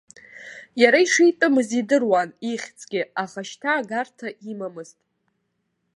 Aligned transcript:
Иара 0.81 0.99
ишитәымыз 1.05 1.69
идыруан 1.79 2.29
ихьӡгьы, 2.51 3.01
аха 3.23 3.41
шьҭа 3.49 3.71
агарҭа 3.79 4.27
имамызт. 4.51 4.97